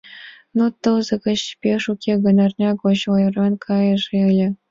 Ну 0.55 0.63
тылзе 0.81 1.15
гыч, 1.25 1.41
пеш 1.61 1.83
уке 1.93 2.13
гын, 2.23 2.37
арня 2.45 2.71
гыч 2.83 3.01
ойырлен 3.13 3.53
кайыже 3.65 4.17
ыле. 4.29 4.47